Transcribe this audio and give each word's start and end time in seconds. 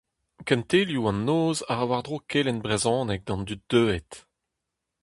Kentelioù 0.47 1.03
an 1.09 1.19
Noz 1.27 1.57
a 1.69 1.73
ra 1.75 1.85
war-dro 1.89 2.17
kelenn 2.31 2.63
brezhoneg 2.63 3.21
d'an 3.23 3.41
dud 3.47 3.63
deuet. 3.71 4.11